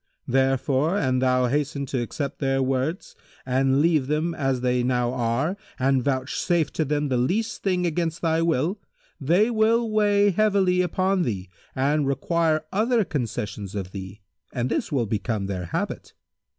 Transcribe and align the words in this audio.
Therefore 0.27 0.97
an 0.97 1.19
thou 1.19 1.45
hasten 1.45 1.85
to 1.85 2.01
accept 2.01 2.39
their 2.39 2.63
words 2.63 3.15
and 3.45 3.83
leave 3.83 4.07
them 4.07 4.33
as 4.33 4.61
they 4.61 4.81
now 4.81 5.13
are 5.13 5.55
and 5.77 6.03
vouchsafe 6.03 6.73
to 6.73 6.83
them 6.83 7.09
the 7.09 7.17
least 7.17 7.61
thing 7.61 7.85
against 7.85 8.23
thy 8.23 8.41
will, 8.41 8.79
they 9.19 9.51
will 9.51 9.87
weigh 9.87 10.31
heavily 10.31 10.81
upon 10.81 11.21
thee 11.21 11.51
and 11.75 12.07
require 12.07 12.65
other 12.73 13.05
concessions 13.05 13.75
of 13.75 13.91
thee, 13.91 14.21
and 14.51 14.71
this 14.71 14.91
will 14.91 15.05
become 15.05 15.45
their 15.45 15.65
habit. 15.65 16.13